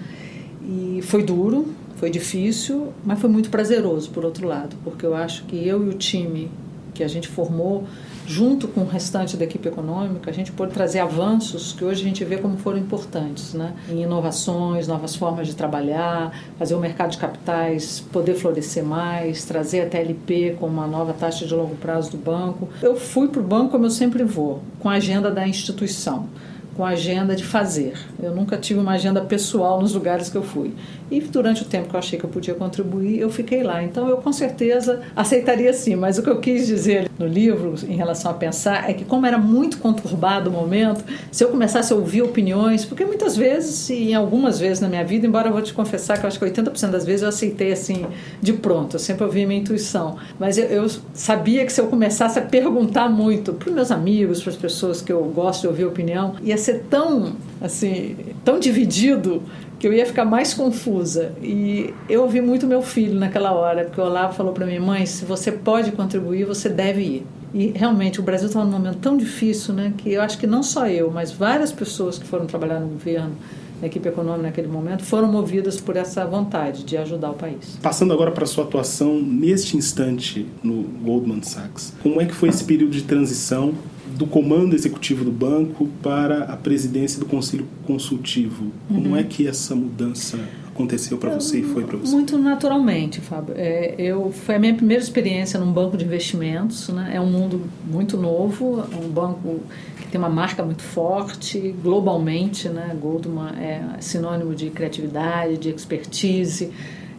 E 0.68 1.00
foi 1.02 1.22
duro, 1.22 1.68
foi 1.96 2.10
difícil, 2.10 2.92
mas 3.04 3.20
foi 3.20 3.30
muito 3.30 3.50
prazeroso, 3.50 4.10
por 4.10 4.24
outro 4.24 4.46
lado, 4.46 4.76
porque 4.82 5.04
eu 5.04 5.14
acho 5.14 5.44
que 5.44 5.66
eu 5.66 5.84
e 5.86 5.88
o 5.90 5.94
time 5.94 6.50
que 6.94 7.04
a 7.04 7.08
gente 7.08 7.28
formou 7.28 7.84
junto 8.26 8.66
com 8.68 8.80
o 8.80 8.86
restante 8.86 9.36
da 9.36 9.44
equipe 9.44 9.68
econômica, 9.68 10.30
a 10.30 10.34
gente 10.34 10.52
pode 10.52 10.72
trazer 10.72 10.98
avanços 10.98 11.72
que 11.72 11.84
hoje 11.84 12.02
a 12.02 12.04
gente 12.04 12.24
vê 12.24 12.36
como 12.36 12.56
foram 12.56 12.78
importantes, 12.78 13.54
né? 13.54 13.72
Em 13.88 14.02
inovações, 14.02 14.88
novas 14.88 15.14
formas 15.14 15.46
de 15.46 15.54
trabalhar, 15.54 16.32
fazer 16.58 16.74
o 16.74 16.80
mercado 16.80 17.12
de 17.12 17.18
capitais 17.18 18.00
poder 18.12 18.34
florescer 18.34 18.84
mais, 18.84 19.44
trazer 19.44 19.82
a 19.82 19.86
TLP 19.86 20.56
com 20.58 20.66
uma 20.66 20.86
nova 20.86 21.12
taxa 21.12 21.46
de 21.46 21.54
longo 21.54 21.76
prazo 21.76 22.10
do 22.10 22.16
banco. 22.16 22.68
Eu 22.82 22.96
fui 22.96 23.28
para 23.28 23.40
o 23.40 23.44
banco 23.44 23.70
como 23.70 23.86
eu 23.86 23.90
sempre 23.90 24.24
vou, 24.24 24.62
com 24.80 24.88
a 24.88 24.94
agenda 24.94 25.30
da 25.30 25.46
instituição 25.46 26.28
com 26.76 26.84
a 26.84 26.90
agenda 26.90 27.34
de 27.34 27.42
fazer. 27.42 27.94
Eu 28.22 28.34
nunca 28.34 28.56
tive 28.58 28.78
uma 28.78 28.92
agenda 28.92 29.20
pessoal 29.20 29.80
nos 29.80 29.94
lugares 29.94 30.28
que 30.28 30.36
eu 30.36 30.42
fui. 30.42 30.72
E 31.10 31.20
durante 31.20 31.62
o 31.62 31.64
tempo 31.64 31.88
que 31.88 31.94
eu 31.94 31.98
achei 31.98 32.18
que 32.18 32.24
eu 32.24 32.30
podia 32.30 32.54
contribuir, 32.54 33.18
eu 33.18 33.30
fiquei 33.30 33.62
lá. 33.62 33.82
Então 33.82 34.08
eu 34.08 34.18
com 34.18 34.32
certeza 34.32 35.00
aceitaria 35.14 35.72
sim, 35.72 35.96
mas 35.96 36.18
o 36.18 36.22
que 36.22 36.28
eu 36.28 36.40
quis 36.40 36.66
dizer 36.66 37.08
no 37.18 37.26
livro 37.26 37.74
em 37.88 37.96
relação 37.96 38.30
a 38.30 38.34
pensar 38.34 38.90
é 38.90 38.92
que 38.92 39.04
como 39.04 39.24
era 39.24 39.38
muito 39.38 39.78
conturbado 39.78 40.50
o 40.50 40.52
momento, 40.52 41.04
se 41.30 41.42
eu 41.42 41.48
começasse 41.48 41.92
a 41.92 41.96
ouvir 41.96 42.22
opiniões, 42.22 42.84
porque 42.84 43.04
muitas 43.04 43.36
vezes 43.36 43.88
e 43.88 44.10
em 44.10 44.14
algumas 44.14 44.58
vezes 44.58 44.80
na 44.80 44.88
minha 44.88 45.04
vida, 45.04 45.26
embora 45.26 45.48
eu 45.48 45.52
vou 45.52 45.62
te 45.62 45.72
confessar 45.72 46.18
que 46.18 46.24
eu 46.24 46.28
acho 46.28 46.38
que 46.38 46.44
80% 46.44 46.90
das 46.90 47.04
vezes 47.04 47.22
eu 47.22 47.28
aceitei 47.28 47.72
assim 47.72 48.04
de 48.42 48.52
pronto, 48.52 48.96
eu 48.96 49.00
sempre 49.00 49.24
ouvi 49.24 49.46
minha 49.46 49.60
intuição, 49.60 50.16
mas 50.38 50.58
eu, 50.58 50.66
eu 50.66 50.86
sabia 51.14 51.64
que 51.64 51.72
se 51.72 51.80
eu 51.80 51.86
começasse 51.86 52.38
a 52.38 52.42
perguntar 52.42 53.08
muito 53.08 53.54
para 53.54 53.72
meus 53.72 53.90
amigos, 53.90 54.42
para 54.42 54.50
as 54.50 54.56
pessoas 54.56 55.00
que 55.00 55.12
eu 55.12 55.22
gosto 55.24 55.62
de 55.62 55.68
ouvir 55.68 55.84
opinião, 55.84 56.34
ia 56.42 56.58
ser 56.66 56.84
tão 56.90 57.36
assim, 57.60 58.16
tão 58.44 58.58
dividido 58.58 59.42
que 59.78 59.86
eu 59.86 59.92
ia 59.92 60.06
ficar 60.06 60.24
mais 60.24 60.54
confusa. 60.54 61.32
E 61.42 61.92
eu 62.08 62.22
ouvi 62.22 62.40
muito 62.40 62.66
meu 62.66 62.82
filho 62.82 63.18
naquela 63.18 63.52
hora, 63.52 63.84
porque 63.84 64.00
o 64.00 64.04
Olavo 64.04 64.34
falou 64.34 64.52
para 64.52 64.66
mim, 64.66 64.78
mãe, 64.78 65.04
se 65.06 65.24
você 65.24 65.52
pode 65.52 65.92
contribuir, 65.92 66.44
você 66.44 66.68
deve 66.68 67.02
ir. 67.02 67.26
E 67.54 67.68
realmente 67.68 68.20
o 68.20 68.22
Brasil 68.22 68.48
estava 68.48 68.64
num 68.64 68.72
momento 68.72 68.98
tão 68.98 69.16
difícil, 69.16 69.74
né, 69.74 69.92
que 69.96 70.12
eu 70.12 70.20
acho 70.20 70.38
que 70.38 70.46
não 70.46 70.62
só 70.62 70.88
eu, 70.88 71.10
mas 71.10 71.30
várias 71.30 71.72
pessoas 71.72 72.18
que 72.18 72.26
foram 72.26 72.46
trabalhar 72.46 72.80
no 72.80 72.88
governo, 72.88 73.32
na 73.80 73.86
equipe 73.86 74.08
econômica 74.08 74.42
naquele 74.44 74.68
momento, 74.68 75.04
foram 75.04 75.30
movidas 75.30 75.80
por 75.80 75.96
essa 75.96 76.24
vontade 76.26 76.82
de 76.82 76.96
ajudar 76.96 77.30
o 77.30 77.34
país. 77.34 77.78
Passando 77.82 78.12
agora 78.12 78.30
para 78.30 78.44
a 78.44 78.46
sua 78.46 78.64
atuação 78.64 79.20
neste 79.20 79.76
instante 79.76 80.46
no 80.62 80.82
Goldman 80.82 81.42
Sachs, 81.42 81.92
como 82.02 82.20
é 82.20 82.24
que 82.24 82.34
foi 82.34 82.48
esse 82.48 82.64
período 82.64 82.92
de 82.92 83.02
transição 83.02 83.74
do 84.16 84.26
comando 84.26 84.74
executivo 84.74 85.24
do 85.24 85.30
banco 85.30 85.88
para 86.02 86.44
a 86.44 86.56
presidência 86.56 87.20
do 87.20 87.26
conselho 87.26 87.66
consultivo. 87.86 88.72
Como 88.88 89.10
uhum. 89.10 89.16
é 89.16 89.22
que 89.22 89.46
essa 89.46 89.74
mudança 89.74 90.38
aconteceu 90.68 91.18
para 91.18 91.34
você 91.34 91.60
e 91.60 91.62
foi 91.62 91.84
para 91.84 91.98
você? 91.98 92.12
Muito 92.12 92.38
naturalmente, 92.38 93.20
Fábio. 93.20 93.54
É, 93.56 93.94
eu 93.98 94.32
foi 94.32 94.54
a 94.54 94.58
minha 94.58 94.74
primeira 94.74 95.02
experiência 95.02 95.60
num 95.60 95.70
banco 95.70 95.98
de 95.98 96.04
investimentos. 96.06 96.88
Né? 96.88 97.12
É 97.14 97.20
um 97.20 97.26
mundo 97.26 97.62
muito 97.86 98.16
novo, 98.16 98.84
um 99.04 99.08
banco 99.08 99.60
que 100.00 100.08
tem 100.08 100.18
uma 100.18 100.30
marca 100.30 100.62
muito 100.62 100.82
forte 100.82 101.74
globalmente. 101.82 102.70
Né? 102.70 102.96
Goldman 102.98 103.50
é 103.58 103.82
sinônimo 104.00 104.54
de 104.54 104.70
criatividade, 104.70 105.58
de 105.58 105.68
expertise. 105.68 106.72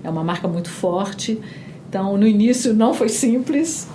É 0.04 0.10
uma 0.10 0.24
marca 0.24 0.48
muito 0.48 0.70
forte. 0.70 1.40
Então, 1.90 2.18
no 2.18 2.28
início 2.28 2.74
não 2.74 2.94
foi 2.94 3.08
simples, 3.08 3.88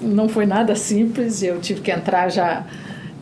não 0.00 0.28
foi 0.28 0.46
nada 0.46 0.74
simples, 0.74 1.42
eu 1.42 1.60
tive 1.60 1.82
que 1.82 1.90
entrar 1.90 2.30
já, 2.30 2.64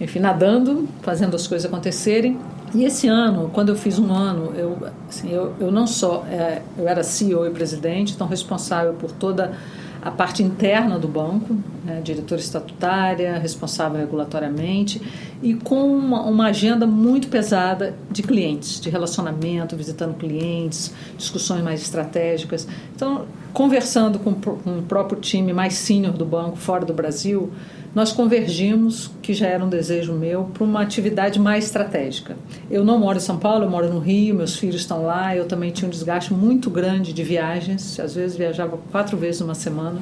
enfim, 0.00 0.20
nadando, 0.20 0.88
fazendo 1.02 1.34
as 1.34 1.46
coisas 1.46 1.66
acontecerem. 1.66 2.38
E 2.72 2.84
esse 2.84 3.08
ano, 3.08 3.50
quando 3.52 3.70
eu 3.70 3.76
fiz 3.76 3.98
um 3.98 4.12
ano, 4.12 4.52
eu, 4.56 4.78
assim, 5.08 5.30
eu, 5.30 5.52
eu 5.60 5.70
não 5.72 5.86
só, 5.86 6.24
é, 6.30 6.62
eu 6.78 6.88
era 6.88 7.02
CEO 7.02 7.46
e 7.46 7.50
presidente, 7.50 8.14
então 8.14 8.26
responsável 8.26 8.94
por 8.94 9.10
toda 9.10 9.46
a 9.46 9.81
parte 10.10 10.42
interna 10.42 10.98
do 10.98 11.06
banco, 11.06 11.56
né, 11.84 12.00
diretora 12.02 12.40
estatutária, 12.40 13.38
responsável 13.38 14.00
regulatoriamente, 14.00 15.00
e 15.40 15.54
com 15.54 15.86
uma, 15.86 16.22
uma, 16.22 16.46
agenda 16.46 16.86
muito 16.86 17.28
pesada 17.28 17.94
de 18.10 18.22
clientes, 18.22 18.80
de 18.80 18.90
relacionamento, 18.90 19.76
visitando 19.76 20.14
clientes, 20.14 20.92
discussões 21.16 21.62
mais 21.62 21.80
estratégicas. 21.82 22.66
Então, 22.94 23.26
conversando 23.52 24.18
com, 24.18 24.34
com 24.34 24.78
o 24.78 24.82
próprio 24.82 25.20
time 25.20 25.52
mais 25.52 25.74
sênior 25.74 26.14
do 26.14 26.24
banco 26.24 26.56
fora 26.56 26.84
do 26.84 26.92
Brasil, 26.92 27.52
nós 27.94 28.10
convergimos, 28.10 29.10
que 29.20 29.34
já 29.34 29.46
era 29.46 29.62
um 29.62 29.68
desejo 29.68 30.14
meu, 30.14 30.44
para 30.44 30.64
uma 30.64 30.80
atividade 30.80 31.38
mais 31.38 31.66
estratégica. 31.66 32.36
Eu 32.70 32.84
não 32.84 32.98
moro 32.98 33.18
em 33.18 33.20
São 33.20 33.38
Paulo, 33.38 33.64
eu 33.64 33.70
moro 33.70 33.92
no 33.92 33.98
Rio, 33.98 34.34
meus 34.34 34.56
filhos 34.56 34.76
estão 34.76 35.02
lá, 35.02 35.36
eu 35.36 35.44
também 35.44 35.70
tinha 35.70 35.86
um 35.86 35.90
desgaste 35.90 36.32
muito 36.32 36.70
grande 36.70 37.12
de 37.12 37.22
viagens, 37.22 38.00
às 38.00 38.14
vezes 38.14 38.36
viajava 38.36 38.78
quatro 38.90 39.16
vezes 39.16 39.42
uma 39.42 39.54
semana, 39.54 40.00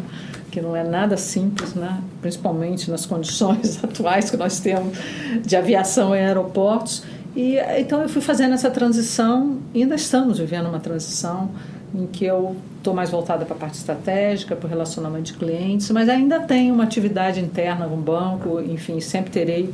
que 0.53 0.61
não 0.61 0.77
é 0.77 0.85
nada 0.85 1.17
simples, 1.17 1.75
né? 1.75 2.01
principalmente 2.21 2.89
nas 2.91 3.07
condições 3.07 3.83
atuais 3.83 4.31
que 4.31 4.37
nós 4.37 4.61
temos 4.61 4.97
de 5.45 5.57
aviação 5.57 6.15
em 6.15 6.21
aeroportos. 6.21 7.03
E 7.35 7.57
então 7.79 8.03
eu 8.03 8.09
fui 8.09 8.23
fazendo 8.23 8.55
essa 8.55 8.71
transição, 8.71 9.59
e 9.75 9.83
ainda 9.83 9.97
estamos 9.97 10.39
vivendo 10.39 10.67
uma 10.69 10.81
transição 10.81 11.51
em 11.95 12.07
que 12.07 12.25
eu 12.25 12.57
estou 12.79 12.95
mais 12.95 13.11
voltada 13.11 13.45
para 13.45 13.55
a 13.55 13.59
parte 13.59 13.75
estratégica, 13.75 14.55
para 14.55 14.67
o 14.67 14.71
relacionamento 14.71 15.33
de 15.33 15.35
clientes, 15.35 15.91
mas 15.91 16.09
ainda 16.09 16.41
tenho 16.41 16.75
uma 16.75 16.85
atividade 16.85 17.41
interna 17.41 17.87
no 17.87 17.97
banco, 17.97 18.61
enfim, 18.61 19.01
sempre 19.01 19.31
terei 19.31 19.73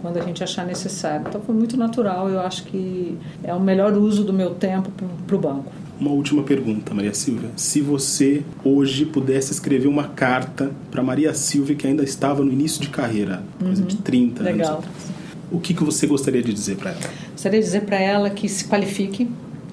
quando 0.00 0.18
a 0.18 0.22
gente 0.22 0.44
achar 0.44 0.66
necessário. 0.66 1.26
Então 1.28 1.40
foi 1.40 1.54
muito 1.54 1.76
natural, 1.76 2.28
eu 2.28 2.40
acho 2.40 2.64
que 2.64 3.16
é 3.42 3.54
o 3.54 3.60
melhor 3.60 3.92
uso 3.94 4.22
do 4.22 4.32
meu 4.32 4.50
tempo 4.50 4.90
para 5.26 5.36
o 5.36 5.38
banco. 5.38 5.72
Uma 5.98 6.10
última 6.10 6.42
pergunta, 6.42 6.92
Maria 6.92 7.14
Silvia. 7.14 7.50
Se 7.56 7.80
você 7.80 8.42
hoje 8.64 9.06
pudesse 9.06 9.52
escrever 9.52 9.86
uma 9.86 10.08
carta 10.08 10.70
para 10.90 11.02
Maria 11.02 11.32
Silvia 11.32 11.76
que 11.76 11.86
ainda 11.86 12.02
estava 12.02 12.44
no 12.44 12.52
início 12.52 12.80
de 12.80 12.88
carreira, 12.88 13.42
coisa 13.58 13.80
uhum. 13.80 13.88
de 13.88 13.96
30 13.98 14.42
Legal. 14.42 14.78
anos 14.78 15.14
o 15.54 15.60
que, 15.60 15.72
que 15.72 15.84
você 15.84 16.06
gostaria 16.06 16.42
de 16.42 16.52
dizer 16.52 16.76
para 16.76 16.90
ela? 16.90 17.00
Gostaria 17.32 17.60
de 17.60 17.64
dizer 17.64 17.82
para 17.82 18.00
ela 18.00 18.30
que 18.30 18.48
se 18.48 18.64
qualifique, 18.64 19.28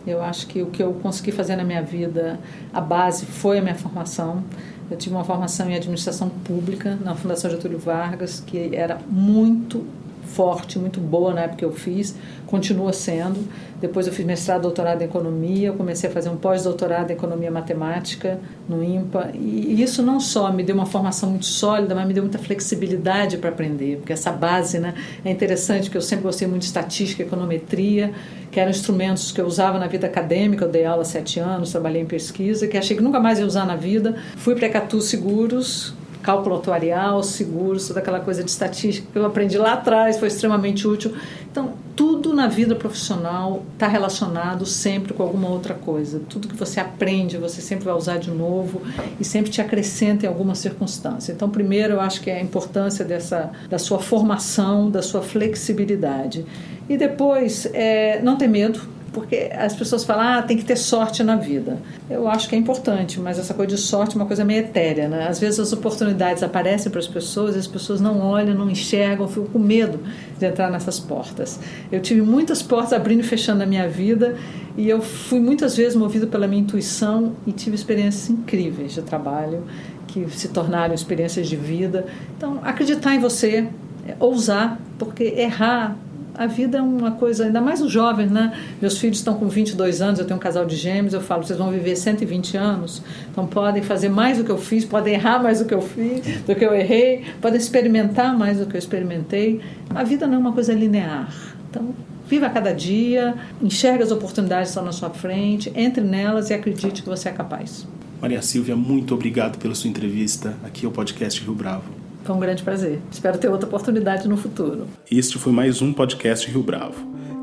eu 0.05 0.21
acho 0.21 0.47
que 0.47 0.61
o 0.61 0.67
que 0.67 0.81
eu 0.81 0.93
consegui 0.93 1.31
fazer 1.31 1.55
na 1.55 1.63
minha 1.63 1.81
vida, 1.81 2.39
a 2.73 2.81
base 2.81 3.25
foi 3.25 3.59
a 3.59 3.61
minha 3.61 3.75
formação. 3.75 4.43
Eu 4.89 4.97
tive 4.97 5.15
uma 5.15 5.23
formação 5.23 5.69
em 5.69 5.75
administração 5.75 6.29
pública 6.29 6.97
na 7.03 7.15
Fundação 7.15 7.49
Getúlio 7.49 7.79
Vargas, 7.79 8.43
que 8.45 8.75
era 8.75 8.99
muito 9.09 9.85
forte, 10.31 10.79
muito 10.79 10.99
boa 10.99 11.33
na 11.33 11.41
época 11.41 11.57
que 11.57 11.65
eu 11.65 11.71
fiz, 11.71 12.15
continua 12.47 12.93
sendo. 12.93 13.39
Depois 13.79 14.07
eu 14.07 14.13
fiz 14.13 14.25
mestrado, 14.25 14.61
doutorado 14.61 15.01
em 15.01 15.05
economia, 15.05 15.71
comecei 15.73 16.09
a 16.09 16.13
fazer 16.13 16.29
um 16.29 16.37
pós-doutorado 16.37 17.11
em 17.11 17.13
economia 17.13 17.51
matemática 17.51 18.39
no 18.69 18.83
IMPA, 18.83 19.31
e 19.33 19.81
isso 19.81 20.03
não 20.03 20.19
só 20.19 20.51
me 20.51 20.63
deu 20.63 20.75
uma 20.75 20.85
formação 20.85 21.31
muito 21.31 21.47
sólida, 21.47 21.95
mas 21.95 22.07
me 22.07 22.13
deu 22.13 22.23
muita 22.23 22.37
flexibilidade 22.37 23.37
para 23.37 23.49
aprender, 23.49 23.97
porque 23.97 24.13
essa 24.13 24.31
base, 24.31 24.79
né, 24.79 24.93
é 25.25 25.31
interessante 25.31 25.89
que 25.89 25.97
eu 25.97 26.01
sempre 26.01 26.23
gostei 26.23 26.47
muito 26.47 26.61
de 26.61 26.67
estatística, 26.67 27.23
econometria, 27.23 28.13
que 28.51 28.59
eram 28.59 28.69
instrumentos 28.69 29.31
que 29.31 29.39
eu 29.39 29.45
usava 29.45 29.79
na 29.79 29.87
vida 29.87 30.07
acadêmica, 30.07 30.65
eu 30.65 30.69
dei 30.69 30.85
aula 30.85 31.03
há 31.03 31.05
sete 31.05 31.39
anos, 31.39 31.71
trabalhei 31.71 32.01
em 32.01 32.05
pesquisa, 32.05 32.67
que 32.67 32.77
achei 32.77 32.95
que 32.97 33.01
nunca 33.01 33.19
mais 33.19 33.39
ia 33.39 33.45
usar 33.45 33.65
na 33.65 33.75
vida. 33.75 34.15
Fui 34.35 34.55
para 34.55 34.67
Catu 34.69 34.99
Seguros, 35.01 35.93
cálculo 36.21 36.55
atuarial, 36.55 37.23
seguros, 37.23 37.87
toda 37.87 37.99
aquela 37.99 38.19
coisa 38.19 38.43
de 38.43 38.49
estatística 38.49 39.07
que 39.11 39.17
eu 39.17 39.25
aprendi 39.25 39.57
lá 39.57 39.73
atrás, 39.73 40.19
foi 40.19 40.27
extremamente 40.27 40.87
útil. 40.87 41.13
Então, 41.51 41.73
tudo 41.95 42.33
na 42.33 42.47
vida 42.47 42.75
profissional 42.75 43.63
está 43.73 43.87
relacionado 43.87 44.65
sempre 44.65 45.13
com 45.13 45.23
alguma 45.23 45.49
outra 45.49 45.73
coisa. 45.73 46.21
Tudo 46.29 46.47
que 46.47 46.55
você 46.55 46.79
aprende, 46.79 47.37
você 47.37 47.61
sempre 47.61 47.85
vai 47.85 47.93
usar 47.93 48.17
de 48.17 48.31
novo 48.31 48.81
e 49.19 49.25
sempre 49.25 49.51
te 49.51 49.59
acrescenta 49.61 50.25
em 50.25 50.29
alguma 50.29 50.55
circunstância. 50.55 51.31
Então, 51.33 51.49
primeiro, 51.49 51.93
eu 51.93 52.01
acho 52.01 52.21
que 52.21 52.29
é 52.29 52.37
a 52.37 52.41
importância 52.41 53.03
dessa, 53.03 53.51
da 53.69 53.77
sua 53.77 53.99
formação, 53.99 54.89
da 54.89 55.01
sua 55.01 55.21
flexibilidade. 55.21 56.45
E 56.91 56.97
depois, 56.97 57.69
é, 57.73 58.21
não 58.21 58.35
ter 58.35 58.49
medo, 58.49 58.81
porque 59.13 59.49
as 59.57 59.73
pessoas 59.73 60.03
falam, 60.03 60.39
ah, 60.39 60.41
tem 60.41 60.57
que 60.57 60.65
ter 60.65 60.75
sorte 60.75 61.23
na 61.23 61.37
vida. 61.37 61.77
Eu 62.09 62.27
acho 62.27 62.49
que 62.49 62.53
é 62.53 62.57
importante, 62.57 63.17
mas 63.17 63.39
essa 63.39 63.53
coisa 63.53 63.77
de 63.77 63.81
sorte 63.81 64.17
é 64.17 64.19
uma 64.19 64.25
coisa 64.25 64.43
meio 64.43 64.59
etérea, 64.59 65.07
né? 65.07 65.25
Às 65.25 65.39
vezes 65.39 65.57
as 65.61 65.71
oportunidades 65.71 66.43
aparecem 66.43 66.91
para 66.91 66.99
as 66.99 67.07
pessoas 67.07 67.55
as 67.55 67.65
pessoas 67.65 68.01
não 68.01 68.19
olham, 68.19 68.53
não 68.53 68.69
enxergam, 68.69 69.25
ficam 69.25 69.45
com 69.45 69.57
medo 69.57 70.01
de 70.37 70.45
entrar 70.45 70.69
nessas 70.69 70.99
portas. 70.99 71.61
Eu 71.89 72.01
tive 72.01 72.21
muitas 72.21 72.61
portas 72.61 72.91
abrindo 72.91 73.21
e 73.21 73.23
fechando 73.23 73.59
na 73.59 73.65
minha 73.65 73.87
vida 73.87 74.35
e 74.75 74.89
eu 74.89 75.01
fui 75.01 75.39
muitas 75.39 75.77
vezes 75.77 75.95
movido 75.95 76.27
pela 76.27 76.45
minha 76.45 76.61
intuição 76.61 77.37
e 77.47 77.53
tive 77.53 77.77
experiências 77.77 78.29
incríveis 78.29 78.91
de 78.91 79.01
trabalho 79.01 79.63
que 80.07 80.29
se 80.29 80.49
tornaram 80.49 80.93
experiências 80.93 81.47
de 81.47 81.55
vida. 81.55 82.05
Então, 82.35 82.59
acreditar 82.61 83.15
em 83.15 83.19
você, 83.19 83.69
é, 84.05 84.13
ousar, 84.19 84.77
porque 84.99 85.23
errar 85.23 85.95
a 86.35 86.47
vida 86.47 86.77
é 86.77 86.81
uma 86.81 87.11
coisa, 87.11 87.45
ainda 87.45 87.61
mais 87.61 87.81
os 87.81 87.91
jovens, 87.91 88.31
né? 88.31 88.53
Meus 88.81 88.97
filhos 88.97 89.17
estão 89.17 89.35
com 89.35 89.47
22 89.47 90.01
anos, 90.01 90.19
eu 90.19 90.25
tenho 90.25 90.37
um 90.37 90.41
casal 90.41 90.65
de 90.65 90.75
gêmeos, 90.75 91.13
eu 91.13 91.21
falo, 91.21 91.43
vocês 91.43 91.57
vão 91.57 91.71
viver 91.71 91.95
120 91.95 92.57
anos, 92.57 93.01
então 93.31 93.45
podem 93.45 93.83
fazer 93.83 94.09
mais 94.09 94.37
do 94.37 94.43
que 94.43 94.49
eu 94.49 94.57
fiz, 94.57 94.85
podem 94.85 95.13
errar 95.13 95.41
mais 95.41 95.59
do 95.59 95.65
que 95.65 95.73
eu 95.73 95.81
fiz, 95.81 96.41
do 96.45 96.55
que 96.55 96.65
eu 96.65 96.73
errei, 96.73 97.23
podem 97.41 97.59
experimentar 97.59 98.37
mais 98.37 98.57
do 98.59 98.65
que 98.65 98.75
eu 98.75 98.79
experimentei. 98.79 99.61
A 99.93 100.03
vida 100.03 100.25
não 100.27 100.35
é 100.35 100.39
uma 100.39 100.53
coisa 100.53 100.73
linear. 100.73 101.33
Então, 101.69 101.93
viva 102.27 102.49
cada 102.49 102.73
dia, 102.73 103.35
enxergue 103.61 104.03
as 104.03 104.11
oportunidades 104.11 104.67
que 104.67 104.71
estão 104.71 104.85
na 104.85 104.91
sua 104.91 105.09
frente, 105.09 105.71
entre 105.75 106.01
nelas 106.01 106.49
e 106.49 106.53
acredite 106.53 107.01
que 107.01 107.09
você 107.09 107.29
é 107.29 107.31
capaz. 107.31 107.85
Maria 108.21 108.41
Silvia, 108.41 108.75
muito 108.75 109.13
obrigado 109.13 109.57
pela 109.57 109.73
sua 109.73 109.89
entrevista 109.89 110.55
aqui 110.63 110.85
ao 110.85 110.91
podcast 110.91 111.41
Rio 111.41 111.55
Bravo. 111.55 112.00
Foi 112.23 112.35
um 112.35 112.39
grande 112.39 112.63
prazer. 112.63 112.99
Espero 113.11 113.37
ter 113.37 113.47
outra 113.49 113.67
oportunidade 113.67 114.27
no 114.27 114.37
futuro. 114.37 114.87
Este 115.09 115.37
foi 115.37 115.51
mais 115.51 115.81
um 115.81 115.91
podcast 115.91 116.49
Rio 116.49 116.61
Bravo, 116.63 116.95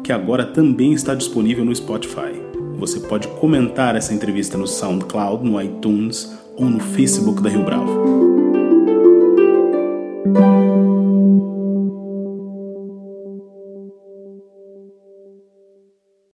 que 0.04 0.12
agora 0.12 0.44
também 0.44 0.92
está 0.92 1.14
disponível 1.14 1.64
no 1.64 1.74
Spotify. 1.74 2.32
Você 2.78 3.00
pode 3.00 3.26
comentar 3.28 3.96
essa 3.96 4.14
entrevista 4.14 4.56
no 4.56 4.66
SoundCloud, 4.66 5.44
no 5.44 5.60
iTunes 5.60 6.32
ou 6.56 6.66
no 6.66 6.78
Facebook 6.78 7.42
da 7.42 7.48
Rio 7.50 7.64
Bravo. 7.64 8.28